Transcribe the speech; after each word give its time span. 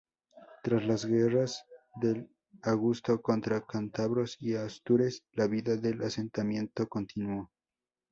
Tras 0.63 0.83
las 0.87 1.05
guerras 1.05 1.63
de 1.97 2.27
Augusto 2.63 3.21
contra 3.21 3.63
cántabros 3.63 4.35
y 4.39 4.55
astures 4.55 5.23
la 5.33 5.45
vida 5.45 5.77
del 5.77 6.01
asentamiento 6.01 6.89
continuó. 6.89 7.51